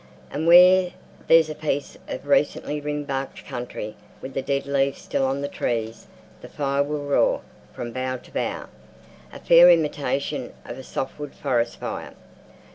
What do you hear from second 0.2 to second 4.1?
And where there's a piece of recently ringbarked country,